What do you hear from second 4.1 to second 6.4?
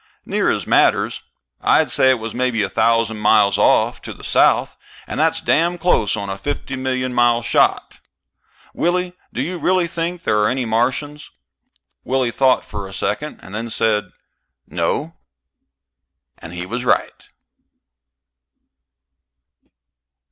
the south. And that's damn close on a